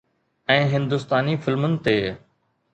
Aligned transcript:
۽ 0.53 0.63
هندستاني 0.73 1.35
فلمن 1.45 1.79
تي 1.89 1.97